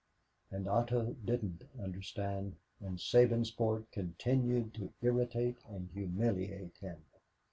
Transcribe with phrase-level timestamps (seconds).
[0.49, 7.03] And Otto didn't understand, and Sabinsport continued to irritate and humiliate him.